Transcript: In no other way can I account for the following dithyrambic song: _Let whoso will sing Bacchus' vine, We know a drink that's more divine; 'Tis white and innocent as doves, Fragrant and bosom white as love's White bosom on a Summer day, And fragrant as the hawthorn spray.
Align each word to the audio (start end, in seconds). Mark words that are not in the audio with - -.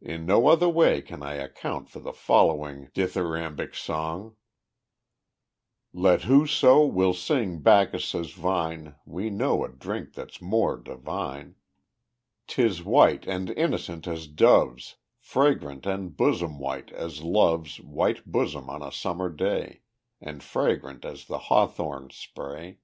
In 0.00 0.26
no 0.26 0.46
other 0.46 0.68
way 0.68 1.02
can 1.02 1.24
I 1.24 1.34
account 1.34 1.90
for 1.90 1.98
the 1.98 2.12
following 2.12 2.88
dithyrambic 2.94 3.74
song: 3.74 4.36
_Let 5.92 6.20
whoso 6.20 6.86
will 6.86 7.12
sing 7.14 7.62
Bacchus' 7.62 8.30
vine, 8.32 8.94
We 9.04 9.28
know 9.28 9.64
a 9.64 9.68
drink 9.68 10.12
that's 10.14 10.40
more 10.40 10.76
divine; 10.76 11.56
'Tis 12.46 12.84
white 12.84 13.26
and 13.26 13.50
innocent 13.50 14.06
as 14.06 14.28
doves, 14.28 14.98
Fragrant 15.18 15.84
and 15.84 16.16
bosom 16.16 16.60
white 16.60 16.92
as 16.92 17.24
love's 17.24 17.80
White 17.80 18.24
bosom 18.24 18.70
on 18.70 18.82
a 18.84 18.92
Summer 18.92 19.28
day, 19.30 19.80
And 20.20 20.44
fragrant 20.44 21.04
as 21.04 21.24
the 21.24 21.38
hawthorn 21.50 22.10
spray. 22.10 22.78